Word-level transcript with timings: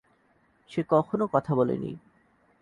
সে 0.71 0.81
কখনো 0.89 1.25
কথা 1.27 1.51
বলেনি। 1.55 1.91